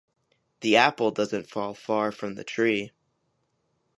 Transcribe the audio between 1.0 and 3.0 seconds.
doesn’t fall far from the tree